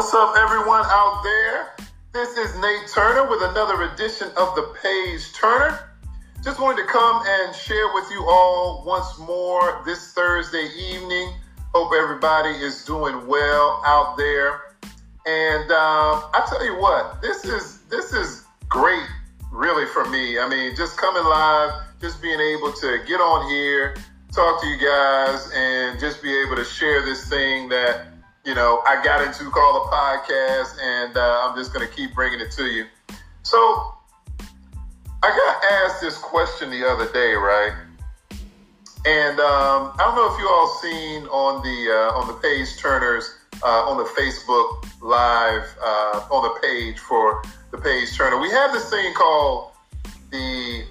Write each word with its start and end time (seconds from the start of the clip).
What's 0.00 0.14
up, 0.14 0.34
everyone 0.34 0.82
out 0.86 1.20
there? 1.22 1.86
This 2.14 2.38
is 2.38 2.58
Nate 2.58 2.88
Turner 2.88 3.28
with 3.28 3.42
another 3.42 3.82
edition 3.82 4.28
of 4.28 4.54
the 4.56 4.74
Page 4.82 5.30
Turner. 5.34 5.78
Just 6.42 6.58
wanted 6.58 6.80
to 6.80 6.88
come 6.88 7.22
and 7.26 7.54
share 7.54 7.92
with 7.92 8.10
you 8.10 8.24
all 8.26 8.82
once 8.86 9.18
more 9.18 9.82
this 9.84 10.14
Thursday 10.14 10.70
evening. 10.90 11.34
Hope 11.74 11.92
everybody 11.94 12.48
is 12.48 12.82
doing 12.86 13.26
well 13.26 13.82
out 13.84 14.16
there. 14.16 14.74
And 15.26 15.70
um, 15.70 16.24
I 16.32 16.46
tell 16.48 16.64
you 16.64 16.80
what, 16.80 17.20
this 17.20 17.44
is 17.44 17.82
this 17.90 18.14
is 18.14 18.46
great, 18.70 19.06
really, 19.52 19.84
for 19.84 20.08
me. 20.08 20.38
I 20.38 20.48
mean, 20.48 20.74
just 20.76 20.96
coming 20.96 21.24
live, 21.24 21.72
just 22.00 22.22
being 22.22 22.40
able 22.40 22.72
to 22.72 23.00
get 23.06 23.20
on 23.20 23.50
here, 23.50 23.94
talk 24.32 24.62
to 24.62 24.66
you 24.66 24.78
guys, 24.78 25.50
and 25.54 26.00
just 26.00 26.22
be 26.22 26.34
able 26.40 26.56
to 26.56 26.64
share 26.64 27.04
this 27.04 27.28
thing 27.28 27.68
that 27.68 28.06
you 28.50 28.56
know, 28.56 28.82
I 28.84 29.00
got 29.04 29.24
into 29.24 29.48
call 29.48 29.86
a 29.86 29.88
podcast, 29.94 30.76
and 30.82 31.16
uh, 31.16 31.46
I'm 31.46 31.56
just 31.56 31.72
going 31.72 31.86
to 31.86 31.94
keep 31.94 32.16
bringing 32.16 32.40
it 32.40 32.50
to 32.56 32.64
you. 32.64 32.84
So, 33.44 33.94
I 35.22 35.30
got 35.30 35.72
asked 35.72 36.00
this 36.00 36.18
question 36.18 36.68
the 36.68 36.84
other 36.84 37.06
day, 37.12 37.34
right? 37.34 37.72
And 39.06 39.38
um, 39.38 39.94
I 39.94 39.98
don't 39.98 40.16
know 40.16 40.34
if 40.34 40.40
you 40.40 40.48
all 40.48 40.66
seen 40.82 41.26
on 41.28 41.62
the 41.62 41.92
uh, 41.94 42.18
on 42.18 42.26
the 42.26 42.34
page 42.42 42.76
Turners 42.76 43.38
uh, 43.62 43.88
on 43.88 43.98
the 43.98 44.10
Facebook 44.18 44.84
Live 45.00 45.72
uh, 45.80 46.26
on 46.32 46.42
the 46.42 46.60
page 46.60 46.98
for 46.98 47.44
the 47.70 47.78
page 47.78 48.16
Turner. 48.16 48.40
We 48.40 48.50
have 48.50 48.72
this 48.72 48.90
thing 48.90 49.14
called 49.14 49.70
the 50.32 50.86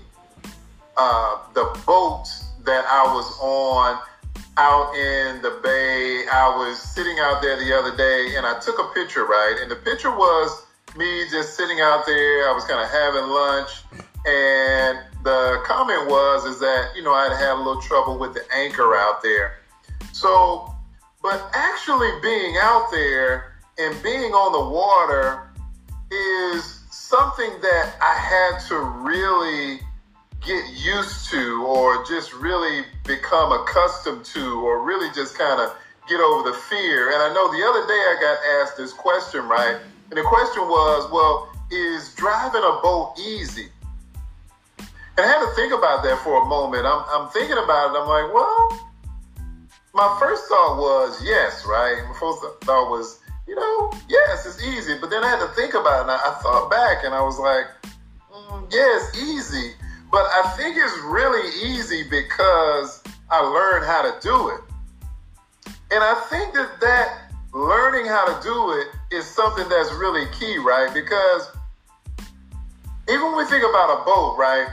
uh, 0.95 1.39
the 1.53 1.77
boat 1.85 2.23
that 2.63 2.85
I 2.89 3.13
was 3.13 3.37
on 3.41 3.99
out 4.59 4.93
in 4.93 5.41
the 5.41 5.57
bay. 5.63 6.25
I 6.27 6.51
was 6.51 6.81
sitting 6.81 7.17
out 7.19 7.41
there 7.41 7.55
the 7.55 7.71
other 7.71 7.95
day 7.95 8.35
and 8.35 8.45
I 8.45 8.59
took 8.59 8.77
a 8.77 8.93
picture, 8.93 9.23
right? 9.23 9.57
And 9.61 9.71
the 9.71 9.77
picture 9.77 10.11
was 10.11 10.65
me 10.97 11.23
just 11.31 11.55
sitting 11.55 11.79
out 11.79 12.05
there. 12.05 12.49
I 12.49 12.51
was 12.51 12.65
kind 12.65 12.83
of 12.83 12.91
having 12.91 13.29
lunch. 13.31 13.71
And 14.27 14.99
the 15.23 15.63
comment 15.63 16.11
was, 16.11 16.43
is 16.43 16.59
that, 16.59 16.91
you 16.93 17.03
know, 17.03 17.13
I'd 17.13 17.31
had 17.39 17.53
a 17.53 17.61
little 17.63 17.81
trouble 17.81 18.19
with 18.19 18.33
the 18.33 18.43
anchor 18.53 18.97
out 18.97 19.23
there. 19.23 19.59
So, 20.11 20.75
but 21.21 21.49
actually 21.53 22.11
being 22.21 22.57
out 22.61 22.91
there 22.91 23.55
and 23.77 23.95
being 24.03 24.33
on 24.33 24.51
the 24.51 24.73
water 24.75 25.51
is 26.11 26.83
something 26.91 27.61
that 27.61 27.95
I 28.01 28.13
had 28.13 28.59
to 28.67 28.77
really 28.77 29.79
get 30.45 30.63
used 30.73 31.29
to 31.31 31.63
or 31.65 32.03
just 32.05 32.33
really 32.33 32.85
become 33.05 33.51
accustomed 33.51 34.25
to 34.25 34.61
or 34.61 34.83
really 34.83 35.13
just 35.13 35.37
kind 35.37 35.59
of 35.59 35.75
get 36.07 36.19
over 36.19 36.49
the 36.49 36.55
fear. 36.55 37.11
And 37.11 37.21
I 37.21 37.33
know 37.33 37.51
the 37.51 37.63
other 37.63 37.85
day 37.87 37.93
I 37.93 38.15
got 38.19 38.37
asked 38.61 38.77
this 38.77 38.93
question, 38.93 39.47
right? 39.47 39.77
And 40.09 40.17
the 40.17 40.23
question 40.23 40.63
was, 40.63 41.11
well, 41.11 41.51
is 41.71 42.15
driving 42.15 42.63
a 42.63 42.79
boat 42.81 43.13
easy? 43.19 43.69
And 44.79 45.19
I 45.19 45.27
had 45.27 45.39
to 45.45 45.53
think 45.55 45.73
about 45.73 46.01
that 46.03 46.17
for 46.23 46.41
a 46.41 46.45
moment. 46.45 46.85
I'm, 46.85 47.03
I'm 47.09 47.29
thinking 47.29 47.57
about 47.57 47.93
it. 47.93 47.99
I'm 47.99 48.07
like, 48.07 48.33
well, 48.33 48.89
my 49.93 50.17
first 50.19 50.47
thought 50.47 50.77
was 50.77 51.21
yes, 51.23 51.65
right? 51.67 52.01
My 52.07 52.15
first 52.17 52.41
thought 52.63 52.89
was, 52.89 53.19
you 53.47 53.55
know, 53.55 53.91
yes, 54.07 54.45
it's 54.45 54.63
easy. 54.63 54.97
But 54.99 55.09
then 55.09 55.23
I 55.23 55.29
had 55.29 55.45
to 55.45 55.53
think 55.53 55.73
about 55.73 55.99
it. 55.99 56.01
And 56.03 56.11
I, 56.11 56.15
I 56.15 56.39
thought 56.41 56.71
back 56.71 57.03
and 57.03 57.13
I 57.13 57.21
was 57.21 57.37
like, 57.37 57.65
mm, 58.31 58.71
yes, 58.71 59.15
easy. 59.21 59.73
But 60.11 60.25
I 60.31 60.53
think 60.57 60.75
it's 60.77 60.97
really 61.05 61.49
easy 61.69 62.03
because 62.03 63.03
I 63.29 63.41
learned 63.41 63.85
how 63.85 64.01
to 64.01 64.19
do 64.21 64.49
it. 64.49 64.61
And 65.91 66.03
I 66.03 66.15
think 66.29 66.53
that 66.53 66.79
that 66.81 67.31
learning 67.53 68.05
how 68.05 68.25
to 68.25 68.43
do 68.43 68.71
it 68.71 68.87
is 69.15 69.25
something 69.25 69.67
that's 69.69 69.91
really 69.93 70.25
key, 70.39 70.57
right? 70.57 70.93
Because 70.93 71.51
even 73.07 73.25
when 73.25 73.37
we 73.37 73.45
think 73.45 73.63
about 73.63 74.01
a 74.01 74.05
boat, 74.05 74.37
right? 74.37 74.67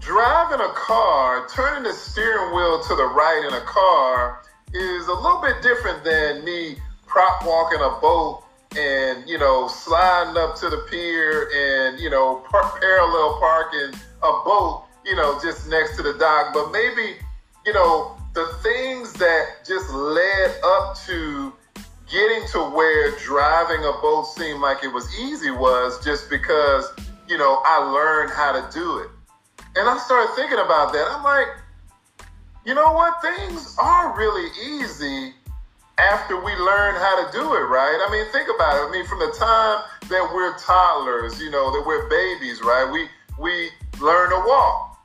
Driving 0.00 0.60
a 0.60 0.72
car, 0.74 1.46
turning 1.48 1.82
the 1.84 1.92
steering 1.92 2.54
wheel 2.54 2.82
to 2.82 2.94
the 2.94 3.06
right 3.06 3.44
in 3.46 3.54
a 3.54 3.64
car 3.64 4.42
is 4.74 5.06
a 5.06 5.14
little 5.14 5.40
bit 5.40 5.62
different 5.62 6.04
than 6.04 6.44
me 6.44 6.76
prop 7.06 7.44
walking 7.46 7.80
a 7.80 7.98
boat 8.00 8.44
and, 8.76 9.28
you 9.28 9.38
know, 9.38 9.68
sliding 9.68 10.36
up 10.36 10.54
to 10.56 10.68
the 10.68 10.86
pier 10.90 11.48
and, 11.54 11.98
you 11.98 12.10
know, 12.10 12.44
par- 12.50 12.78
parallel 12.78 13.38
parking 13.38 13.98
a 14.22 14.32
boat, 14.44 14.84
you 15.04 15.16
know, 15.16 15.38
just 15.42 15.68
next 15.68 15.96
to 15.96 16.02
the 16.02 16.14
dock. 16.14 16.52
But 16.52 16.70
maybe, 16.72 17.16
you 17.66 17.72
know, 17.72 18.16
the 18.34 18.46
things 18.62 19.12
that 19.14 19.64
just 19.66 19.90
led 19.90 20.56
up 20.64 20.96
to 21.06 21.52
getting 22.10 22.46
to 22.48 22.58
where 22.70 23.16
driving 23.18 23.84
a 23.84 23.92
boat 24.00 24.24
seemed 24.26 24.60
like 24.60 24.82
it 24.82 24.88
was 24.88 25.08
easy 25.18 25.50
was 25.50 26.02
just 26.04 26.30
because, 26.30 26.86
you 27.28 27.36
know, 27.36 27.62
I 27.64 27.78
learned 27.78 28.32
how 28.32 28.52
to 28.52 28.72
do 28.72 28.98
it. 28.98 29.10
And 29.76 29.88
I 29.88 29.98
started 29.98 30.34
thinking 30.34 30.58
about 30.58 30.92
that. 30.92 31.06
I'm 31.10 31.22
like, 31.22 31.48
you 32.64 32.74
know 32.74 32.92
what? 32.92 33.20
Things 33.22 33.76
are 33.78 34.16
really 34.16 34.50
easy 34.64 35.34
after 35.98 36.36
we 36.36 36.52
learn 36.56 36.94
how 36.94 37.26
to 37.26 37.32
do 37.32 37.54
it, 37.54 37.66
right? 37.66 37.98
I 38.06 38.10
mean, 38.10 38.24
think 38.32 38.48
about 38.54 38.76
it. 38.76 38.88
I 38.88 38.90
mean, 38.92 39.06
from 39.06 39.18
the 39.18 39.34
time 39.38 39.82
that 40.08 40.30
we're 40.32 40.56
toddlers, 40.58 41.40
you 41.40 41.50
know, 41.50 41.70
that 41.72 41.84
we're 41.86 42.08
babies, 42.08 42.60
right? 42.62 42.88
We 42.90 43.08
we 43.38 43.70
learn 44.00 44.30
to 44.30 44.42
walk. 44.46 44.98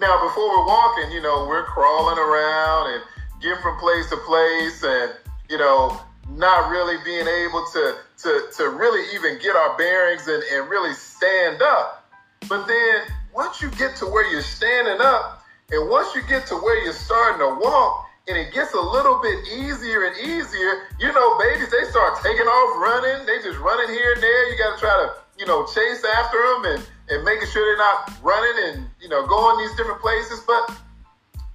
Now, 0.00 0.26
before 0.26 0.48
we're 0.48 0.66
walking, 0.66 1.12
you 1.12 1.20
know, 1.20 1.46
we're 1.46 1.64
crawling 1.64 2.18
around 2.18 2.94
and 2.94 3.02
getting 3.40 3.62
from 3.62 3.78
place 3.78 4.08
to 4.10 4.16
place 4.16 4.82
and, 4.82 5.12
you 5.48 5.58
know, 5.58 6.00
not 6.30 6.70
really 6.70 6.96
being 7.04 7.28
able 7.28 7.64
to, 7.72 7.96
to, 8.18 8.46
to 8.56 8.68
really 8.70 9.04
even 9.14 9.38
get 9.42 9.54
our 9.54 9.76
bearings 9.76 10.26
and, 10.28 10.42
and 10.42 10.68
really 10.68 10.94
stand 10.94 11.60
up. 11.60 12.10
But 12.48 12.66
then 12.66 13.02
once 13.34 13.60
you 13.60 13.70
get 13.72 13.96
to 13.96 14.06
where 14.06 14.28
you're 14.32 14.42
standing 14.42 15.00
up 15.00 15.42
and 15.70 15.90
once 15.90 16.14
you 16.14 16.22
get 16.28 16.46
to 16.46 16.54
where 16.56 16.82
you're 16.82 16.92
starting 16.92 17.40
to 17.40 17.60
walk, 17.60 18.08
and 18.28 18.38
it 18.38 18.54
gets 18.54 18.72
a 18.72 18.80
little 18.80 19.20
bit 19.20 19.34
easier 19.48 20.06
and 20.06 20.16
easier, 20.16 20.86
you 21.00 21.12
know, 21.12 21.38
babies, 21.38 21.70
they 21.70 21.82
start 21.90 22.22
taking 22.22 22.46
off 22.46 22.78
running. 22.78 23.26
They 23.26 23.42
just 23.42 23.58
running 23.58 23.90
here 23.90 24.12
and 24.12 24.22
there. 24.22 24.48
You 24.48 24.58
got 24.58 24.78
to 24.78 24.80
try 24.80 24.94
to, 24.94 25.14
you 25.38 25.46
know, 25.46 25.66
chase 25.66 26.04
after 26.04 26.38
them 26.38 26.76
and 26.76 26.86
and 27.08 27.24
making 27.24 27.48
sure 27.48 27.64
they're 27.64 27.76
not 27.76 28.12
running 28.22 28.74
and 28.74 28.88
you 29.00 29.08
know 29.08 29.26
going 29.26 29.58
these 29.58 29.76
different 29.76 30.00
places. 30.00 30.40
But 30.46 30.76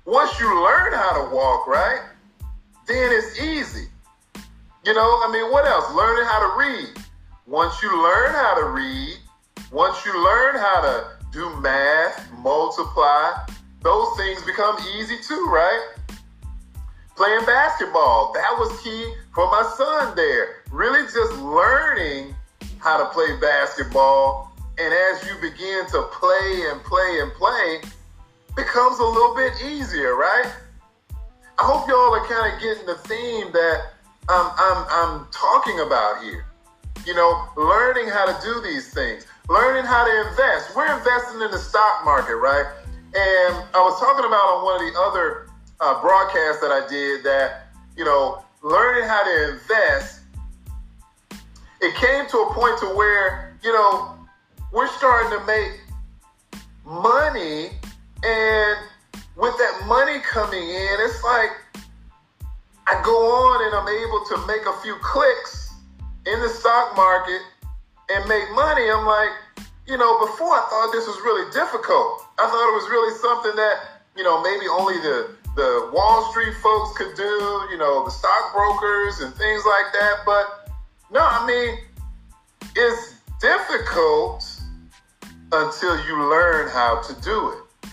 once 0.06 0.40
you 0.40 0.48
learn 0.64 0.94
how 0.94 1.24
to 1.24 1.36
walk, 1.36 1.68
right, 1.68 2.02
then 2.88 3.12
it's 3.12 3.40
easy. 3.40 3.88
You 4.86 4.94
know, 4.94 5.22
I 5.24 5.30
mean, 5.32 5.52
what 5.52 5.66
else? 5.66 5.94
Learning 5.94 6.26
how 6.26 6.40
to 6.40 6.58
read. 6.58 7.04
Once 7.46 7.82
you 7.82 7.90
learn 8.04 8.34
how 8.34 8.56
to 8.56 8.66
read, 8.72 9.18
once 9.72 10.06
you 10.06 10.14
learn 10.24 10.56
how 10.56 10.82
to 10.82 11.18
do 11.32 11.50
math, 11.60 12.32
multiply, 12.40 13.34
those 13.82 14.08
things 14.18 14.42
become 14.44 14.78
easy 14.96 15.18
too, 15.28 15.48
right? 15.50 15.96
Playing 17.16 17.46
basketball, 17.46 18.32
that 18.34 18.56
was 18.60 18.80
key 18.82 19.14
for 19.34 19.48
my 19.48 19.64
son 19.78 20.16
there. 20.16 20.64
Really 20.72 21.04
just 21.04 21.34
learning 21.42 22.36
how 22.80 22.98
to 22.98 23.10
play 23.10 23.38
basketball 23.42 24.47
and 24.78 24.94
as 24.94 25.28
you 25.28 25.36
begin 25.42 25.86
to 25.88 26.04
play 26.12 26.64
and 26.70 26.84
play 26.84 27.20
and 27.22 27.32
play, 27.34 27.82
becomes 28.56 29.00
a 29.00 29.06
little 29.06 29.36
bit 29.36 29.54
easier, 29.66 30.16
right? 30.16 30.52
I 31.60 31.64
hope 31.64 31.88
y'all 31.88 32.14
are 32.14 32.26
kind 32.28 32.54
of 32.54 32.62
getting 32.62 32.86
the 32.86 32.96
theme 33.10 33.52
that 33.54 33.94
I'm, 34.30 34.52
I'm, 34.58 34.86
I'm 34.90 35.28
talking 35.32 35.80
about 35.80 36.24
here. 36.24 36.46
You 37.06 37.16
know, 37.16 37.48
learning 37.56 38.10
how 38.10 38.26
to 38.26 38.36
do 38.44 38.62
these 38.62 38.94
things, 38.94 39.26
learning 39.50 39.86
how 39.86 40.06
to 40.06 40.30
invest. 40.30 40.76
We're 40.76 40.94
investing 40.96 41.42
in 41.42 41.50
the 41.50 41.58
stock 41.58 42.04
market, 42.04 42.36
right? 42.36 42.66
And 42.86 43.56
I 43.74 43.80
was 43.80 44.00
talking 44.00 44.26
about 44.26 44.46
on 44.58 44.66
one 44.66 44.76
of 44.76 44.94
the 44.94 45.00
other 45.00 45.48
uh, 45.80 46.02
broadcasts 46.02 46.62
that 46.62 46.72
I 46.72 46.86
did 46.90 47.24
that, 47.24 47.70
you 47.96 48.06
know, 48.06 48.44
learning 48.62 49.08
how 49.08 49.24
to 49.24 49.54
invest, 49.54 50.22
it 51.82 51.96
came 51.96 52.28
to 52.28 52.38
a 52.38 52.54
point 52.54 52.78
to 52.80 52.88
where, 52.98 53.58
you 53.64 53.72
know, 53.72 54.17
we're 54.72 54.88
starting 54.88 55.40
to 55.40 55.46
make 55.46 55.80
money 56.86 57.70
and 58.24 58.78
with 59.36 59.56
that 59.58 59.84
money 59.86 60.20
coming 60.20 60.64
in 60.64 60.96
it's 61.00 61.24
like 61.24 61.52
i 62.88 63.02
go 63.04 63.16
on 63.16 63.66
and 63.66 63.76
i'm 63.76 63.88
able 63.88 64.24
to 64.26 64.48
make 64.48 64.66
a 64.66 64.82
few 64.82 64.96
clicks 65.02 65.68
in 66.28 66.42
the 66.42 66.50
stock 66.50 66.96
market 66.96 67.42
and 68.10 68.28
make 68.28 68.50
money. 68.52 68.90
I'm 68.90 69.06
like 69.06 69.32
you 69.88 69.98
know 69.98 70.20
before 70.20 70.52
i 70.52 70.64
thought 70.70 70.92
this 70.92 71.08
was 71.08 71.16
really 71.24 71.48
difficult. 71.52 72.28
I 72.38 72.46
thought 72.46 72.68
it 72.68 72.76
was 72.76 72.88
really 72.92 73.14
something 73.18 73.56
that 73.56 74.04
you 74.16 74.24
know 74.24 74.42
maybe 74.44 74.68
only 74.68 75.00
the 75.00 75.36
the 75.56 75.90
wall 75.94 76.30
street 76.32 76.54
folks 76.62 76.98
could 76.98 77.16
do 77.16 77.68
you 77.72 77.78
know 77.78 78.04
the 78.04 78.12
stockbrokers 78.12 79.22
and 79.22 79.34
things 79.36 79.64
like 79.66 79.88
that. 79.94 80.16
But 80.26 80.70
no 81.10 81.22
i 81.24 81.46
mean 81.48 81.80
it's 82.76 83.16
difficult 83.40 84.44
until 85.52 85.96
you 86.06 86.30
learn 86.30 86.70
how 86.70 87.02
to 87.02 87.22
do 87.22 87.50
it. 87.52 87.92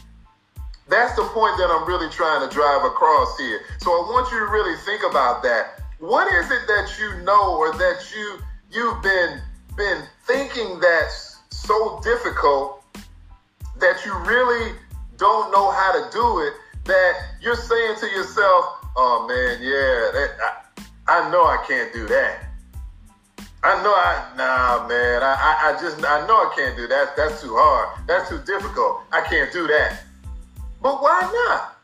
That's 0.89 1.17
the 1.17 1.23
point 1.23 1.57
that 1.57 1.71
I'm 1.71 1.89
really 1.89 2.11
trying 2.11 2.47
to 2.47 2.55
drive 2.55 2.85
across 2.85 3.39
here. 3.39 3.61
So 3.79 3.91
I 3.91 4.01
want 4.11 4.31
you 4.31 4.39
to 4.39 4.47
really 4.47 4.77
think 4.85 5.03
about 5.09 5.43
that. 5.43 5.81
What 5.99 6.33
is 6.33 6.51
it 6.51 6.67
that 6.67 6.97
you 6.99 7.23
know 7.23 7.57
or 7.57 7.73
that 7.73 8.13
you 8.15 8.39
you've 8.71 9.03
been 9.03 9.41
been 9.77 10.03
thinking 10.27 10.81
that's 10.81 11.39
so 11.51 12.01
difficult 12.03 12.85
that 13.79 14.05
you 14.05 14.15
really 14.19 14.77
don't 15.17 15.51
know 15.53 15.71
how 15.71 15.93
to 15.93 16.11
do 16.13 16.41
it 16.41 16.53
that 16.85 17.13
you're 17.41 17.57
saying 17.57 17.97
to 18.01 18.07
yourself, 18.07 18.65
"Oh 18.97 19.27
man, 19.27 19.63
yeah, 19.63 20.11
that, 20.13 20.31
I, 21.09 21.21
I 21.27 21.31
know 21.31 21.45
I 21.45 21.65
can't 21.67 21.93
do 21.93 22.07
that." 22.09 22.44
I 23.65 23.83
know 23.83 23.97
I 23.97 24.29
nah 24.37 24.87
man. 24.87 25.23
I, 25.23 25.33
I, 25.33 25.73
I 25.73 25.81
just 25.81 25.97
I 26.05 26.27
know 26.29 26.37
I 26.37 26.53
can't 26.55 26.77
do 26.77 26.87
that. 26.87 27.17
That's 27.17 27.41
too 27.41 27.57
hard. 27.57 27.97
That's 28.07 28.29
too 28.29 28.39
difficult. 28.45 29.01
I 29.11 29.23
can't 29.23 29.51
do 29.53 29.67
that. 29.67 30.05
But 30.83 31.01
why 31.01 31.25
not? 31.25 31.75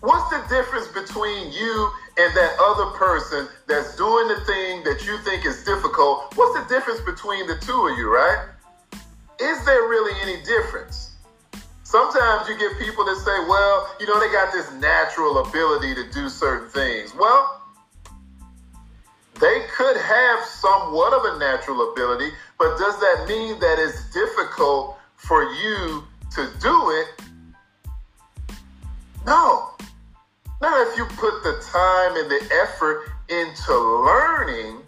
What's 0.00 0.28
the 0.28 0.44
difference 0.52 0.88
between 0.88 1.50
you 1.52 1.90
and 2.18 2.36
that 2.36 2.52
other 2.60 2.92
person 2.98 3.48
that's 3.66 3.96
doing 3.96 4.28
the 4.28 4.44
thing 4.44 4.84
that 4.84 5.06
you 5.06 5.16
think 5.24 5.46
is 5.46 5.64
difficult? 5.64 6.36
What's 6.36 6.60
the 6.60 6.66
difference 6.68 7.00
between 7.00 7.46
the 7.46 7.56
two 7.56 7.88
of 7.88 7.96
you, 7.96 8.12
right? 8.12 8.50
Is 9.40 9.64
there 9.64 9.88
really 9.88 10.12
any 10.20 10.44
difference? 10.44 11.16
Sometimes 11.84 12.48
you 12.48 12.58
get 12.58 12.78
people 12.78 13.06
that 13.06 13.16
say, 13.16 13.48
well, 13.48 13.96
you 13.98 14.06
know, 14.06 14.20
they 14.20 14.30
got 14.30 14.52
this 14.52 14.70
natural 14.74 15.38
ability 15.38 15.94
to 15.94 16.04
do 16.12 16.28
certain 16.28 16.68
things. 16.68 17.14
Well, 17.14 17.61
they 19.42 19.66
could 19.76 19.96
have 19.96 20.44
somewhat 20.44 21.12
of 21.12 21.34
a 21.34 21.38
natural 21.40 21.90
ability, 21.90 22.30
but 22.60 22.78
does 22.78 22.98
that 23.00 23.26
mean 23.28 23.58
that 23.58 23.76
it's 23.80 24.08
difficult 24.14 24.96
for 25.16 25.42
you 25.42 26.04
to 26.36 26.48
do 26.60 26.90
it? 26.90 27.08
No. 29.26 29.70
Not 30.60 30.86
if 30.86 30.96
you 30.96 31.06
put 31.06 31.42
the 31.42 31.60
time 31.72 32.16
and 32.18 32.30
the 32.30 32.40
effort 32.62 33.10
into 33.28 33.74
learning. 34.06 34.78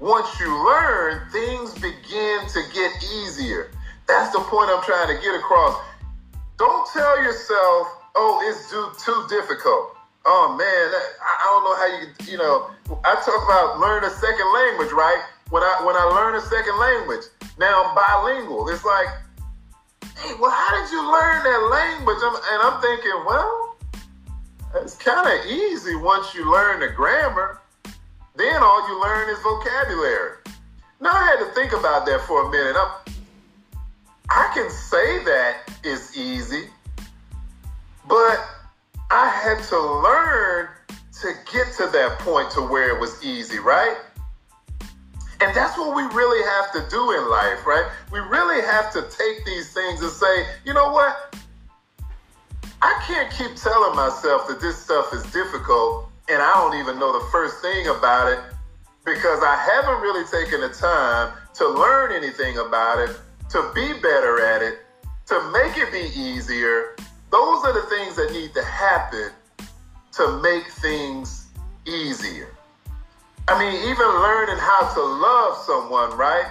Once 0.00 0.38
you 0.38 0.52
learn, 0.66 1.22
things 1.32 1.72
begin 1.76 2.40
to 2.48 2.60
get 2.74 2.92
easier. 3.02 3.70
That's 4.06 4.32
the 4.32 4.40
point 4.40 4.68
I'm 4.70 4.84
trying 4.84 5.16
to 5.16 5.22
get 5.22 5.34
across. 5.34 5.82
Don't 6.58 6.86
tell 6.92 7.22
yourself, 7.22 7.88
oh, 8.16 8.44
it's 8.44 8.70
too, 8.70 8.92
too 9.02 9.26
difficult 9.30 9.95
oh 10.26 10.58
man, 10.58 10.90
I 11.22 11.44
don't 11.46 11.62
know 11.62 11.76
how 11.78 11.88
you, 11.94 12.32
you 12.32 12.38
know, 12.38 12.70
I 13.04 13.14
talk 13.22 13.42
about 13.46 13.78
learn 13.78 14.02
a 14.04 14.10
second 14.10 14.48
language, 14.52 14.90
right? 14.90 15.22
When 15.50 15.62
I 15.62 15.80
when 15.86 15.94
I 15.94 16.04
learn 16.10 16.34
a 16.34 16.40
second 16.42 16.76
language, 16.78 17.30
now 17.58 17.86
I'm 17.86 17.94
bilingual. 17.94 18.68
It's 18.68 18.84
like, 18.84 19.06
hey, 20.18 20.34
well, 20.40 20.50
how 20.50 20.70
did 20.74 20.90
you 20.90 21.00
learn 21.00 21.42
that 21.46 21.62
language? 21.70 22.18
I'm, 22.20 22.34
and 22.34 22.60
I'm 22.66 22.82
thinking, 22.82 23.22
well, 23.24 23.76
it's 24.82 24.96
kind 24.96 25.22
of 25.22 25.46
easy 25.46 25.94
once 25.94 26.34
you 26.34 26.50
learn 26.50 26.80
the 26.80 26.88
grammar. 26.88 27.60
Then 28.34 28.62
all 28.62 28.86
you 28.88 29.00
learn 29.00 29.30
is 29.30 29.38
vocabulary. 29.40 30.42
Now 31.00 31.12
I 31.12 31.24
had 31.24 31.38
to 31.38 31.54
think 31.54 31.72
about 31.72 32.04
that 32.06 32.20
for 32.22 32.48
a 32.48 32.50
minute. 32.50 32.74
I'm, 32.76 33.14
I 34.28 34.50
can 34.52 34.68
say 34.70 35.24
that 35.24 35.70
it's 35.84 36.16
easy, 36.16 36.64
but 38.08 38.55
I 39.10 39.28
had 39.28 39.62
to 39.68 39.78
learn 39.78 40.68
to 41.20 41.32
get 41.52 41.72
to 41.78 41.86
that 41.92 42.18
point 42.20 42.50
to 42.52 42.60
where 42.60 42.94
it 42.94 43.00
was 43.00 43.24
easy, 43.24 43.58
right? 43.58 43.96
And 45.40 45.54
that's 45.54 45.76
what 45.78 45.94
we 45.94 46.02
really 46.14 46.42
have 46.44 46.72
to 46.72 46.90
do 46.90 47.12
in 47.12 47.30
life, 47.30 47.66
right? 47.66 47.90
We 48.10 48.20
really 48.20 48.62
have 48.62 48.92
to 48.92 49.02
take 49.02 49.44
these 49.44 49.72
things 49.72 50.00
and 50.02 50.10
say, 50.10 50.46
you 50.64 50.74
know 50.74 50.90
what? 50.90 51.36
I 52.82 53.02
can't 53.06 53.30
keep 53.30 53.56
telling 53.56 53.96
myself 53.96 54.48
that 54.48 54.60
this 54.60 54.78
stuff 54.78 55.12
is 55.12 55.22
difficult 55.32 56.10
and 56.28 56.42
I 56.42 56.54
don't 56.54 56.78
even 56.80 56.98
know 56.98 57.12
the 57.12 57.24
first 57.30 57.60
thing 57.62 57.86
about 57.86 58.32
it 58.32 58.40
because 59.04 59.42
I 59.42 59.56
haven't 59.56 60.00
really 60.02 60.24
taken 60.26 60.60
the 60.60 60.68
time 60.68 61.32
to 61.54 61.68
learn 61.68 62.12
anything 62.12 62.58
about 62.58 62.98
it, 62.98 63.16
to 63.50 63.70
be 63.74 63.92
better 64.00 64.44
at 64.44 64.62
it, 64.62 64.78
to 65.26 65.50
make 65.52 65.76
it 65.76 65.92
be 65.92 66.18
easier, 66.18 66.96
those 67.30 67.64
are 67.64 67.72
the 67.72 67.86
things 67.88 68.16
that 68.16 68.32
need 68.32 68.54
to 68.54 68.62
happen 68.64 69.30
to 70.12 70.40
make 70.42 70.66
things 70.80 71.48
easier. 71.86 72.48
I 73.48 73.58
mean, 73.58 73.74
even 73.90 74.08
learning 74.26 74.58
how 74.58 74.92
to 74.94 75.02
love 75.02 75.56
someone, 75.62 76.16
right? 76.18 76.46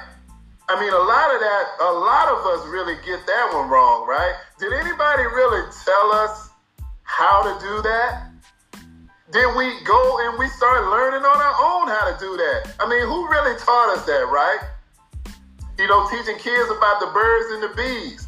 I 0.68 0.80
mean, 0.80 0.94
a 0.94 1.06
lot 1.06 1.30
of 1.34 1.40
that, 1.42 1.66
a 1.82 1.94
lot 1.94 2.28
of 2.30 2.40
us 2.56 2.68
really 2.68 2.96
get 3.06 3.26
that 3.28 3.52
one 3.54 3.70
wrong, 3.70 4.08
right? 4.08 4.34
Did 4.60 4.74
anybody 4.74 5.24
really 5.24 5.62
tell 5.84 6.12
us 6.12 6.50
how 7.04 7.44
to 7.44 7.54
do 7.60 7.82
that? 7.84 8.32
Then 9.32 9.58
we 9.58 9.84
go 9.84 10.00
and 10.26 10.40
we 10.40 10.48
start 10.48 10.90
learning 10.90 11.22
on 11.22 11.38
our 11.38 11.58
own 11.60 11.88
how 11.88 12.10
to 12.10 12.16
do 12.18 12.38
that. 12.38 12.74
I 12.80 12.88
mean, 12.88 13.06
who 13.06 13.28
really 13.30 13.60
taught 13.60 13.98
us 13.98 14.06
that, 14.06 14.26
right? 14.32 14.60
You 15.78 15.88
know, 15.88 16.08
teaching 16.10 16.38
kids 16.38 16.72
about 16.72 17.00
the 17.00 17.12
birds 17.14 17.52
and 17.52 17.64
the 17.64 17.72
bees. 17.76 18.25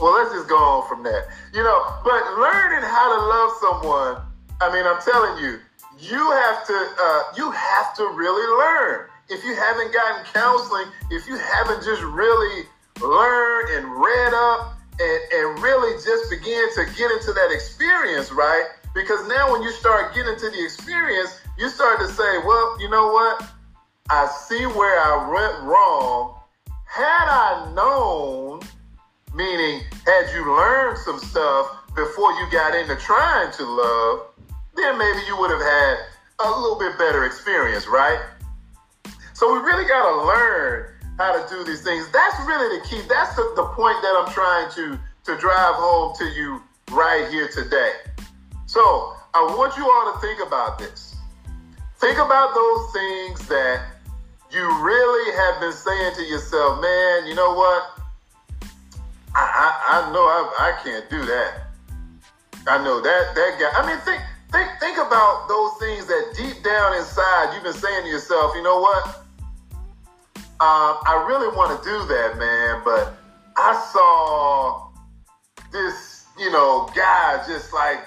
Well, 0.00 0.16
let's 0.16 0.32
just 0.32 0.48
go 0.48 0.56
on 0.56 0.88
from 0.88 1.02
that. 1.04 1.28
You 1.52 1.62
know, 1.62 1.78
but 2.02 2.20
learning 2.40 2.80
how 2.88 3.06
to 3.12 3.20
love 3.20 3.50
someone, 3.60 4.16
I 4.60 4.72
mean, 4.72 4.86
I'm 4.88 5.00
telling 5.04 5.44
you, 5.44 5.60
you 6.00 6.30
have 6.30 6.66
to 6.66 6.78
uh, 6.98 7.22
you 7.36 7.50
have 7.50 7.94
to 7.96 8.04
really 8.16 8.46
learn. 8.56 9.06
If 9.28 9.44
you 9.44 9.54
haven't 9.54 9.92
gotten 9.92 10.24
counseling, 10.32 10.86
if 11.10 11.28
you 11.28 11.36
haven't 11.36 11.84
just 11.84 12.02
really 12.02 12.64
learned 13.00 13.68
and 13.76 13.92
read 13.92 14.32
up 14.34 14.74
and, 14.98 15.20
and 15.32 15.62
really 15.62 15.92
just 16.02 16.30
begin 16.30 16.64
to 16.74 16.84
get 16.96 17.10
into 17.12 17.32
that 17.32 17.50
experience, 17.52 18.32
right? 18.32 18.66
Because 18.94 19.28
now 19.28 19.52
when 19.52 19.62
you 19.62 19.70
start 19.70 20.14
getting 20.14 20.32
into 20.32 20.50
the 20.50 20.64
experience, 20.64 21.40
you 21.58 21.68
start 21.68 22.00
to 22.00 22.08
say, 22.08 22.38
well, 22.44 22.80
you 22.80 22.88
know 22.90 23.12
what? 23.12 23.46
I 24.08 24.26
see 24.48 24.64
where 24.66 24.98
I 24.98 25.28
went 25.28 25.62
wrong. 25.62 26.40
Had 26.86 27.28
I 27.28 27.72
known 27.74 28.60
Meaning, 29.34 29.82
had 30.04 30.30
you 30.34 30.56
learned 30.56 30.98
some 30.98 31.18
stuff 31.18 31.66
before 31.94 32.32
you 32.32 32.50
got 32.50 32.74
into 32.74 32.96
trying 32.96 33.52
to 33.52 33.64
love, 33.64 34.26
then 34.74 34.98
maybe 34.98 35.20
you 35.26 35.38
would 35.38 35.50
have 35.50 35.60
had 35.60 35.96
a 36.40 36.50
little 36.50 36.78
bit 36.78 36.98
better 36.98 37.24
experience, 37.24 37.86
right? 37.86 38.18
So 39.34 39.52
we 39.52 39.60
really 39.60 39.86
got 39.86 40.08
to 40.08 40.26
learn 40.26 40.86
how 41.18 41.32
to 41.32 41.54
do 41.54 41.64
these 41.64 41.82
things. 41.82 42.10
That's 42.12 42.38
really 42.46 42.78
the 42.78 42.86
key. 42.86 43.02
That's 43.08 43.36
the, 43.36 43.52
the 43.56 43.64
point 43.76 44.00
that 44.02 44.14
I'm 44.18 44.32
trying 44.32 44.70
to, 44.72 44.98
to 45.24 45.38
drive 45.38 45.74
home 45.76 46.16
to 46.16 46.24
you 46.24 46.62
right 46.90 47.28
here 47.30 47.48
today. 47.48 47.92
So 48.66 49.14
I 49.34 49.42
want 49.56 49.76
you 49.76 49.84
all 49.84 50.12
to 50.12 50.20
think 50.20 50.40
about 50.46 50.78
this. 50.78 51.16
Think 51.98 52.18
about 52.18 52.54
those 52.54 52.92
things 52.92 53.48
that 53.48 53.84
you 54.50 54.64
really 54.82 55.36
have 55.36 55.60
been 55.60 55.72
saying 55.72 56.14
to 56.16 56.22
yourself, 56.22 56.80
man, 56.80 57.26
you 57.26 57.34
know 57.34 57.54
what? 57.54 57.99
I, 59.90 60.12
know 60.12 60.22
I, 60.22 60.40
I 60.58 60.84
can't 60.84 61.10
do 61.10 61.24
that. 61.24 61.66
I 62.66 62.78
know 62.84 63.00
that 63.00 63.34
that 63.34 63.58
guy. 63.58 63.70
I 63.74 63.86
mean, 63.86 63.98
think 64.06 64.22
think 64.52 64.68
think 64.78 64.98
about 64.98 65.48
those 65.48 65.72
things 65.80 66.06
that 66.06 66.34
deep 66.36 66.62
down 66.62 66.94
inside 66.94 67.54
you've 67.54 67.64
been 67.64 67.72
saying 67.72 68.04
to 68.04 68.08
yourself. 68.08 68.54
You 68.54 68.62
know 68.62 68.80
what? 68.80 69.26
Um, 70.60 71.00
I 71.08 71.24
really 71.26 71.48
want 71.56 71.72
to 71.72 71.88
do 71.88 71.96
that, 72.06 72.36
man, 72.36 72.82
but 72.84 73.16
I 73.56 73.72
saw 73.92 74.90
this, 75.72 76.26
you 76.38 76.52
know, 76.52 76.86
guy 76.94 77.42
just 77.48 77.72
like, 77.72 78.00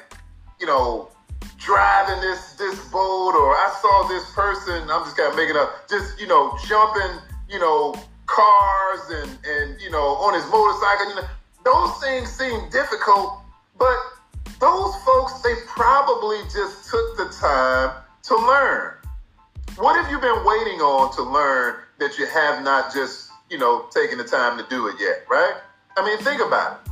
you 0.61 0.67
know, 0.67 1.09
driving 1.57 2.21
this 2.21 2.53
this 2.53 2.77
boat, 2.91 3.33
or 3.33 3.51
I 3.57 3.75
saw 3.81 4.07
this 4.07 4.29
person. 4.31 4.87
I'm 4.89 5.03
just 5.03 5.17
kind 5.17 5.31
of 5.31 5.35
making 5.35 5.57
up, 5.57 5.89
just 5.89 6.19
you 6.21 6.27
know, 6.27 6.55
jumping, 6.67 7.19
you 7.49 7.59
know, 7.59 7.95
cars 8.27 9.01
and 9.09 9.37
and 9.45 9.81
you 9.81 9.89
know 9.89 10.21
on 10.21 10.33
his 10.33 10.45
motorcycle. 10.51 11.09
You 11.09 11.15
know, 11.15 11.27
those 11.63 11.99
things 12.01 12.29
seem 12.31 12.69
difficult, 12.69 13.41
but 13.77 13.97
those 14.59 14.95
folks 15.03 15.41
they 15.41 15.53
probably 15.67 16.39
just 16.43 16.89
took 16.89 17.17
the 17.17 17.33
time 17.39 17.95
to 18.23 18.35
learn. 18.35 18.93
What 19.77 20.01
have 20.01 20.11
you 20.11 20.19
been 20.19 20.45
waiting 20.45 20.79
on 20.79 21.13
to 21.15 21.23
learn 21.23 21.75
that 21.99 22.17
you 22.17 22.27
have 22.27 22.63
not 22.63 22.93
just 22.93 23.31
you 23.49 23.57
know 23.57 23.87
taken 23.91 24.17
the 24.17 24.23
time 24.23 24.57
to 24.57 24.65
do 24.69 24.87
it 24.87 24.95
yet? 24.99 25.25
Right? 25.29 25.55
I 25.97 26.05
mean, 26.05 26.17
think 26.19 26.41
about 26.41 26.81
it. 26.85 26.91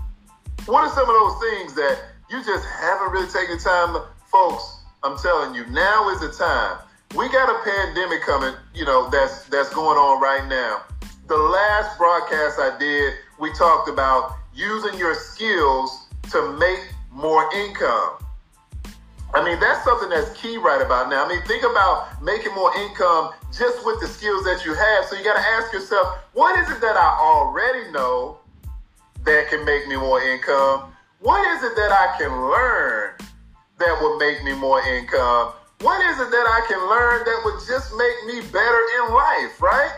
What 0.67 0.83
are 0.83 0.93
some 0.93 1.09
of 1.09 1.15
those 1.15 1.39
things 1.49 1.73
that 1.75 1.99
you 2.29 2.43
just 2.43 2.65
haven't 2.65 3.11
really 3.11 3.27
taken 3.27 3.57
the 3.57 3.63
time, 3.63 3.93
to, 3.93 4.05
folks? 4.31 4.77
I'm 5.03 5.17
telling 5.17 5.55
you, 5.55 5.65
now 5.67 6.09
is 6.09 6.21
the 6.21 6.31
time. 6.31 6.77
We 7.15 7.27
got 7.29 7.49
a 7.49 7.63
pandemic 7.63 8.21
coming, 8.21 8.53
you 8.73 8.85
know, 8.85 9.09
that's 9.09 9.45
that's 9.45 9.73
going 9.73 9.97
on 9.97 10.21
right 10.21 10.47
now 10.47 10.83
the 11.31 11.37
last 11.37 11.97
broadcast 11.97 12.59
I 12.59 12.75
did, 12.77 13.13
we 13.39 13.53
talked 13.53 13.87
about 13.87 14.35
using 14.53 14.97
your 14.97 15.15
skills 15.15 16.07
to 16.31 16.57
make 16.57 16.79
more 17.11 17.53
income. 17.53 18.17
I 19.33 19.43
mean, 19.45 19.59
that's 19.59 19.83
something 19.85 20.09
that's 20.09 20.29
key 20.33 20.57
right 20.57 20.81
about 20.81 21.09
now. 21.09 21.25
I 21.25 21.29
mean, 21.29 21.41
think 21.43 21.63
about 21.63 22.21
making 22.21 22.53
more 22.53 22.75
income 22.75 23.31
just 23.51 23.85
with 23.85 24.01
the 24.01 24.07
skills 24.07 24.43
that 24.43 24.63
you 24.65 24.73
have. 24.73 25.05
So 25.05 25.15
you 25.15 25.23
got 25.23 25.35
to 25.35 25.47
ask 25.55 25.71
yourself, 25.71 26.19
what 26.33 26.59
is 26.59 26.69
it 26.69 26.81
that 26.81 26.97
I 26.97 27.17
already 27.19 27.91
know 27.91 28.37
that 29.23 29.47
can 29.49 29.63
make 29.63 29.87
me 29.87 29.95
more 29.95 30.21
income? 30.21 30.91
What 31.19 31.47
is 31.55 31.63
it 31.63 31.75
that 31.75 31.91
I 31.91 32.17
can 32.17 32.31
learn 32.31 33.13
that 33.79 33.97
will 34.01 34.17
make 34.17 34.43
me 34.43 34.53
more 34.53 34.81
income? 34.81 35.53
What 35.79 36.03
is 36.05 36.19
it 36.19 36.29
that 36.29 36.47
I 36.47 36.65
can 36.67 36.79
learn 36.89 37.23
that 37.25 37.41
would 37.45 37.65
just 37.67 37.95
make 37.95 38.25
me 38.25 38.41
better 38.51 38.81
in 38.99 39.13
life, 39.13 39.61
right? 39.61 39.93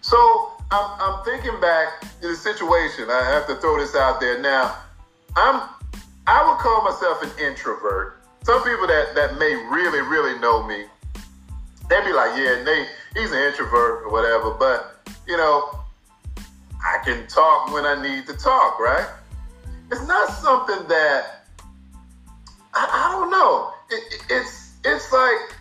So 0.00 0.52
I'm, 0.72 1.00
I'm 1.00 1.24
thinking 1.24 1.60
back 1.60 2.00
to 2.20 2.28
the 2.28 2.36
situation. 2.36 3.10
I 3.10 3.24
have 3.24 3.46
to 3.48 3.56
throw 3.56 3.78
this 3.78 3.94
out 3.94 4.20
there 4.20 4.40
now. 4.40 4.76
I'm 5.36 5.68
I 6.26 6.48
would 6.48 6.58
call 6.58 6.84
myself 6.84 7.22
an 7.22 7.30
introvert. 7.44 8.20
Some 8.44 8.62
people 8.62 8.86
that 8.86 9.14
that 9.14 9.38
may 9.38 9.54
really 9.54 10.00
really 10.00 10.38
know 10.38 10.62
me, 10.62 10.84
they'd 11.88 12.04
be 12.04 12.12
like, 12.12 12.38
"Yeah, 12.38 12.62
Nate, 12.62 12.88
he's 13.14 13.32
an 13.32 13.38
introvert 13.38 14.04
or 14.04 14.12
whatever." 14.12 14.52
But 14.52 14.96
you 15.26 15.36
know, 15.36 15.80
I 16.84 16.98
can 17.04 17.26
talk 17.26 17.72
when 17.72 17.84
I 17.84 18.00
need 18.00 18.26
to 18.28 18.34
talk, 18.34 18.78
right? 18.78 19.08
It's 19.90 20.06
not 20.06 20.30
something 20.30 20.86
that 20.88 21.46
I, 22.74 23.08
I 23.08 23.12
don't 23.12 23.30
know. 23.30 23.72
It, 23.90 24.22
it's 24.30 24.74
it's 24.84 25.12
like 25.12 25.56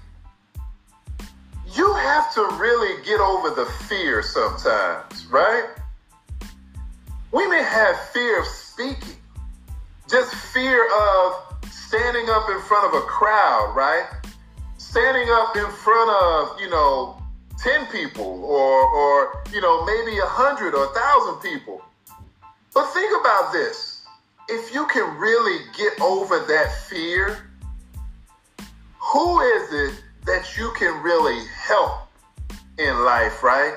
you 1.75 1.93
have 1.93 2.33
to 2.33 2.41
really 2.59 3.03
get 3.03 3.19
over 3.19 3.49
the 3.49 3.65
fear 3.87 4.23
sometimes, 4.23 5.25
right? 5.27 5.69
We 7.31 7.47
may 7.47 7.61
have 7.61 7.99
fear 8.09 8.39
of 8.39 8.47
speaking, 8.47 9.17
just 10.09 10.33
fear 10.33 10.87
of 10.87 11.49
standing 11.71 12.29
up 12.29 12.49
in 12.49 12.59
front 12.61 12.87
of 12.87 13.01
a 13.01 13.05
crowd, 13.05 13.73
right? 13.75 14.07
Standing 14.77 15.27
up 15.29 15.55
in 15.55 15.69
front 15.71 16.09
of, 16.09 16.59
you 16.59 16.69
know, 16.69 17.21
10 17.59 17.87
people 17.87 18.43
or, 18.45 18.83
or 18.83 19.43
you 19.51 19.61
know, 19.61 19.85
maybe 19.85 20.17
a 20.17 20.25
100 20.25 20.73
or 20.73 20.85
1,000 20.87 21.41
people. 21.41 21.81
But 22.73 22.87
think 22.93 23.11
about 23.19 23.51
this. 23.51 24.05
If 24.47 24.73
you 24.73 24.87
can 24.87 25.17
really 25.17 25.65
get 25.77 25.99
over 26.01 26.39
that 26.39 26.71
fear, 26.87 27.49
who 28.97 29.41
is 29.41 29.73
it 29.73 30.03
that 30.25 30.57
you 30.57 30.71
can 30.77 31.01
really 31.01 31.45
help 31.47 32.07
in 32.77 33.03
life, 33.03 33.43
right? 33.43 33.75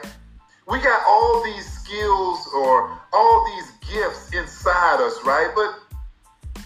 We 0.69 0.81
got 0.81 1.03
all 1.07 1.43
these 1.45 1.67
skills 1.73 2.49
or 2.55 2.99
all 3.13 3.47
these 3.55 3.93
gifts 3.93 4.33
inside 4.33 5.01
us, 5.01 5.19
right? 5.25 5.51
But 5.55 6.63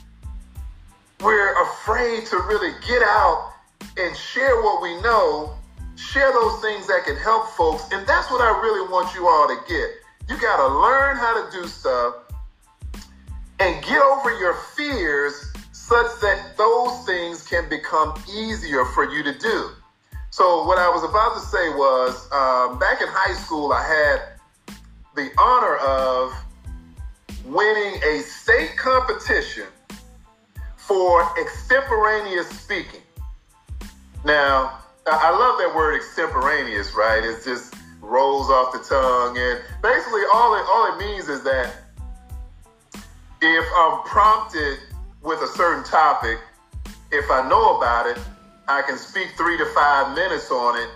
we're 1.25 1.62
afraid 1.62 2.26
to 2.26 2.37
really 2.37 2.73
get 2.87 3.02
out 3.02 3.52
and 3.97 4.16
share 4.16 4.61
what 4.62 4.83
we 4.83 5.00
know, 5.00 5.54
share 5.97 6.30
those 6.33 6.61
things 6.61 6.87
that 6.88 7.04
can 7.06 7.16
help 7.16 7.49
folks. 7.50 7.85
And 7.90 8.06
that's 8.06 8.30
what 8.30 8.42
I 8.42 8.61
really 8.61 8.88
want 8.90 9.14
you 9.14 9.26
all 9.26 9.49
to 9.49 9.56
get. 9.66 9.90
You 10.28 10.40
got 10.40 10.56
to 10.59 10.75
learn 10.75 11.16
how 11.16 11.45
to 11.45 11.50
do 11.56 11.66
stuff 11.66 12.14
and 13.59 13.83
get 13.83 14.02
over 14.02 14.38
your 14.38 14.54
fears 14.76 15.52
such 15.86 16.20
that 16.20 16.56
those 16.56 17.06
things 17.06 17.46
can 17.46 17.68
become 17.68 18.12
easier 18.28 18.84
for 18.86 19.08
you 19.08 19.22
to 19.22 19.38
do. 19.38 19.70
So, 20.30 20.64
what 20.64 20.78
I 20.78 20.88
was 20.88 21.04
about 21.04 21.34
to 21.34 21.40
say 21.40 21.68
was 21.70 22.26
um, 22.32 22.80
back 22.80 23.00
in 23.00 23.06
high 23.08 23.34
school, 23.34 23.72
I 23.72 23.86
had 23.86 24.76
the 25.14 25.30
honor 25.38 25.76
of 25.76 26.32
winning 27.44 28.02
a 28.02 28.18
state 28.22 28.76
competition 28.76 29.66
for 30.76 31.22
extemporaneous 31.40 32.48
speaking. 32.48 33.02
Now, 34.24 34.80
I 35.06 35.30
love 35.30 35.58
that 35.60 35.72
word 35.72 35.94
extemporaneous, 35.94 36.94
right? 36.94 37.22
It 37.22 37.44
just 37.44 37.74
rolls 38.00 38.50
off 38.50 38.72
the 38.72 38.80
tongue. 38.80 39.38
And 39.38 39.62
basically, 39.82 40.22
all 40.34 40.56
it, 40.56 40.66
all 40.66 40.92
it 40.92 40.98
means 40.98 41.28
is 41.28 41.44
that 41.44 41.72
if 43.40 43.64
I'm 43.76 44.02
prompted 44.02 44.78
with 45.26 45.42
a 45.42 45.49
certain 45.49 45.83
topic, 45.83 46.38
if 47.11 47.28
I 47.30 47.47
know 47.49 47.76
about 47.76 48.06
it, 48.06 48.16
I 48.68 48.83
can 48.83 48.97
speak 48.97 49.28
three 49.37 49.59
to 49.59 49.66
five 49.75 50.14
minutes 50.14 50.50
on 50.52 50.78
it, 50.78 50.88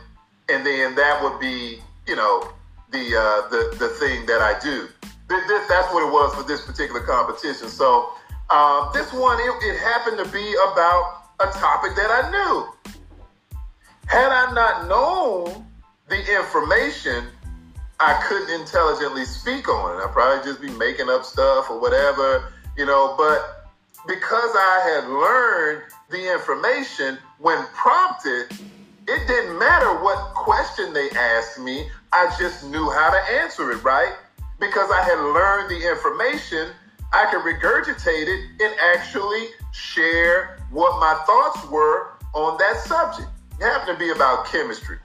and 0.48 0.64
then 0.64 0.94
that 0.94 1.20
would 1.22 1.40
be, 1.40 1.80
you 2.06 2.14
know, 2.14 2.48
the 2.92 3.04
uh, 3.10 3.48
the 3.50 3.76
the 3.78 3.88
thing 3.98 4.26
that 4.26 4.40
I 4.40 4.58
do. 4.60 4.88
This, 5.28 5.68
that's 5.68 5.92
what 5.92 6.06
it 6.06 6.12
was 6.12 6.34
for 6.34 6.42
this 6.42 6.64
particular 6.64 7.00
competition. 7.00 7.68
So 7.68 8.10
um, 8.50 8.90
this 8.94 9.12
one, 9.12 9.38
it, 9.38 9.52
it 9.62 9.78
happened 9.78 10.18
to 10.24 10.28
be 10.32 10.54
about 10.72 11.22
a 11.40 11.46
topic 11.46 11.94
that 11.96 12.10
I 12.10 12.30
knew. 12.30 12.94
Had 14.06 14.30
I 14.30 14.52
not 14.52 14.88
known 14.88 15.64
the 16.08 16.18
information, 16.18 17.26
I 18.00 18.20
couldn't 18.26 18.60
intelligently 18.60 19.24
speak 19.24 19.68
on 19.68 19.96
it. 19.96 20.04
I'd 20.04 20.12
probably 20.12 20.44
just 20.44 20.60
be 20.60 20.70
making 20.70 21.08
up 21.08 21.24
stuff 21.24 21.70
or 21.70 21.80
whatever, 21.80 22.52
you 22.76 22.86
know. 22.86 23.14
But 23.16 23.59
because 24.06 24.50
I 24.54 24.80
had 24.84 25.08
learned 25.08 25.82
the 26.10 26.32
information 26.32 27.18
when 27.38 27.64
prompted, 27.74 28.50
it 29.06 29.26
didn't 29.26 29.58
matter 29.58 30.02
what 30.02 30.34
question 30.34 30.92
they 30.92 31.10
asked 31.10 31.58
me. 31.58 31.88
I 32.12 32.34
just 32.38 32.66
knew 32.66 32.90
how 32.90 33.10
to 33.10 33.32
answer 33.40 33.70
it, 33.72 33.82
right? 33.84 34.14
Because 34.58 34.90
I 34.90 35.02
had 35.02 35.18
learned 35.18 35.70
the 35.70 35.88
information, 35.88 36.70
I 37.12 37.30
could 37.30 37.42
regurgitate 37.42 38.26
it 38.28 38.62
and 38.62 38.74
actually 38.94 39.46
share 39.72 40.58
what 40.70 41.00
my 41.00 41.14
thoughts 41.26 41.70
were 41.70 42.12
on 42.34 42.58
that 42.58 42.76
subject. 42.78 43.28
It 43.60 43.64
happened 43.64 43.98
to 43.98 44.04
be 44.04 44.10
about 44.10 44.46
chemistry. 44.46 44.98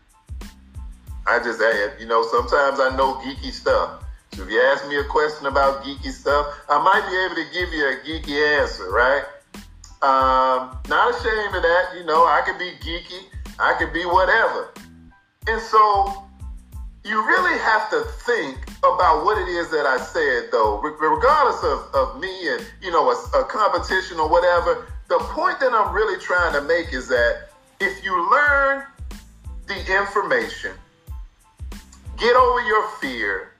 I 1.28 1.40
just 1.40 1.60
had, 1.60 1.94
you 2.00 2.06
know, 2.06 2.24
sometimes 2.30 2.80
I 2.80 2.96
know 2.96 3.16
geeky 3.16 3.52
stuff. 3.52 4.05
If 4.38 4.52
you 4.52 4.62
ask 4.62 4.86
me 4.90 4.98
a 4.98 5.04
question 5.06 5.48
about 5.48 5.84
geeky 5.84 6.12
stuff, 6.12 6.46
I 6.68 6.78
might 6.84 7.08
be 7.08 7.16
able 7.24 7.36
to 7.40 7.48
give 7.56 7.72
you 7.72 7.88
a 7.88 7.96
geeky 8.04 8.60
answer, 8.60 8.92
right? 8.92 9.24
Um, 10.04 10.78
not 10.90 11.16
ashamed 11.16 11.56
of 11.56 11.64
that. 11.64 11.96
You 11.98 12.04
know, 12.04 12.28
I 12.28 12.44
could 12.46 12.60
be 12.60 12.72
geeky. 12.84 13.32
I 13.58 13.76
could 13.80 13.94
be 13.94 14.04
whatever. 14.04 14.74
And 15.48 15.62
so 15.62 16.28
you 17.06 17.26
really 17.26 17.58
have 17.60 17.90
to 17.92 18.02
think 18.26 18.58
about 18.80 19.24
what 19.24 19.38
it 19.38 19.48
is 19.48 19.72
that 19.72 19.86
I 19.86 19.98
said, 19.98 20.52
though, 20.52 20.82
regardless 20.82 21.64
of, 21.64 21.96
of 21.96 22.20
me 22.20 22.50
and, 22.50 22.66
you 22.82 22.92
know, 22.92 23.10
a, 23.10 23.40
a 23.40 23.46
competition 23.46 24.20
or 24.20 24.28
whatever. 24.28 24.88
The 25.08 25.20
point 25.32 25.62
that 25.62 25.72
I'm 25.72 25.96
really 25.96 26.20
trying 26.20 26.54
to 26.54 26.62
make 26.62 26.92
is 26.92 27.08
that 27.08 27.50
if 27.80 28.04
you 28.04 28.12
learn 28.30 28.84
the 29.68 29.80
information, 29.96 30.72
get 32.18 32.36
over 32.36 32.62
your 32.62 32.90
fear, 33.00 33.55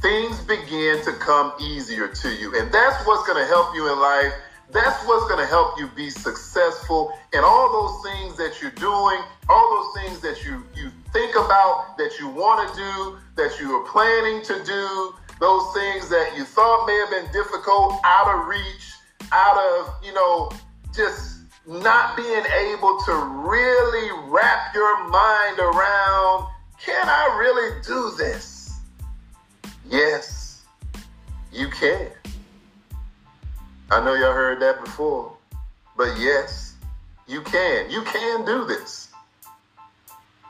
things 0.00 0.40
begin 0.40 1.02
to 1.04 1.12
come 1.12 1.52
easier 1.60 2.08
to 2.08 2.28
you. 2.34 2.58
And 2.58 2.72
that's 2.72 3.06
what's 3.06 3.26
going 3.26 3.42
to 3.42 3.46
help 3.46 3.74
you 3.74 3.90
in 3.92 3.98
life. 3.98 4.32
That's 4.72 5.06
what's 5.06 5.28
going 5.28 5.40
to 5.40 5.46
help 5.46 5.78
you 5.78 5.88
be 5.88 6.10
successful 6.10 7.12
in 7.32 7.40
all 7.44 7.70
those 7.70 8.12
things 8.12 8.36
that 8.36 8.60
you're 8.60 8.72
doing, 8.72 9.20
all 9.48 9.92
those 9.94 10.04
things 10.04 10.20
that 10.20 10.44
you, 10.44 10.64
you 10.74 10.90
think 11.12 11.36
about, 11.36 11.96
that 11.98 12.18
you 12.18 12.28
want 12.28 12.68
to 12.68 12.76
do, 12.76 13.18
that 13.36 13.60
you 13.60 13.70
are 13.72 13.84
planning 13.86 14.42
to 14.42 14.64
do, 14.64 15.14
those 15.38 15.72
things 15.72 16.08
that 16.08 16.34
you 16.36 16.44
thought 16.44 16.86
may 16.86 16.96
have 16.96 17.10
been 17.10 17.32
difficult, 17.32 17.94
out 18.04 18.26
of 18.34 18.46
reach, 18.46 18.94
out 19.32 19.56
of, 19.56 20.04
you 20.04 20.12
know, 20.12 20.50
just 20.94 21.40
not 21.66 22.16
being 22.16 22.44
able 22.68 22.98
to 23.06 23.14
really 23.48 24.10
wrap 24.28 24.74
your 24.74 25.08
mind 25.08 25.58
around 25.58 26.48
can 26.78 27.08
I 27.08 27.38
really 27.38 27.82
do 27.82 28.14
this? 28.18 28.55
Yes, 29.88 30.64
you 31.52 31.68
can. 31.68 32.10
I 33.90 34.04
know 34.04 34.14
y'all 34.14 34.32
heard 34.32 34.60
that 34.60 34.84
before, 34.84 35.32
but 35.96 36.18
yes, 36.18 36.74
you 37.28 37.40
can. 37.42 37.88
You 37.90 38.02
can 38.02 38.44
do 38.44 38.64
this. 38.64 39.10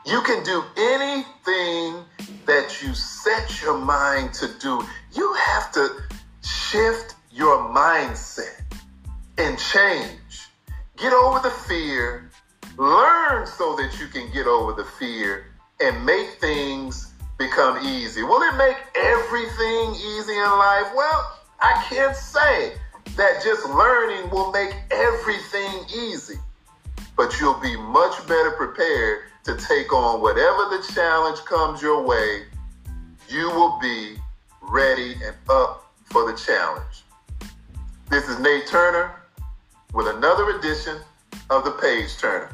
You 0.05 0.21
can 0.21 0.43
do 0.43 0.63
anything 0.75 2.03
that 2.45 2.81
you 2.81 2.95
set 2.95 3.61
your 3.61 3.77
mind 3.77 4.33
to 4.35 4.47
do. 4.59 4.83
You 5.13 5.33
have 5.33 5.71
to 5.73 5.89
shift 6.43 7.15
your 7.31 7.57
mindset 7.69 8.61
and 9.37 9.59
change. 9.59 10.49
Get 10.97 11.13
over 11.13 11.39
the 11.39 11.51
fear. 11.67 12.31
Learn 12.77 13.45
so 13.45 13.75
that 13.75 13.99
you 13.99 14.07
can 14.07 14.31
get 14.33 14.47
over 14.47 14.73
the 14.73 14.85
fear 14.97 15.45
and 15.79 16.03
make 16.05 16.39
things 16.39 17.13
become 17.37 17.85
easy. 17.85 18.23
Will 18.23 18.41
it 18.41 18.57
make 18.57 18.77
everything 18.95 19.95
easy 19.95 20.33
in 20.33 20.49
life? 20.49 20.91
Well, 20.95 21.39
I 21.59 21.83
can't 21.89 22.15
say 22.15 22.73
that 23.15 23.41
just 23.43 23.67
learning 23.69 24.29
will 24.29 24.51
make 24.51 24.75
everything 24.91 25.85
easy, 25.95 26.39
but 27.15 27.39
you'll 27.39 27.59
be 27.59 27.75
much 27.77 28.15
better 28.27 28.51
prepared 28.51 29.23
to 29.43 29.55
take 29.57 29.93
on 29.93 30.21
whatever 30.21 30.75
the 30.75 30.85
challenge 30.93 31.39
comes 31.45 31.81
your 31.81 32.03
way. 32.05 32.43
You 33.29 33.49
will 33.49 33.79
be 33.79 34.17
ready 34.61 35.13
and 35.23 35.35
up 35.49 35.91
for 36.05 36.29
the 36.29 36.37
challenge. 36.37 37.03
This 38.09 38.27
is 38.29 38.39
Nate 38.39 38.67
Turner 38.67 39.15
with 39.93 40.07
another 40.07 40.57
edition 40.57 40.97
of 41.49 41.63
the 41.63 41.71
Page 41.71 42.17
Turner. 42.17 42.49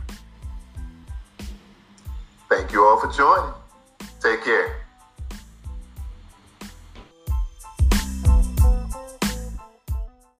Thank 2.49 2.71
you 2.71 2.85
all 2.85 2.99
for 2.99 3.11
joining. 3.11 3.62
Take 4.23 4.41
care. 4.45 4.82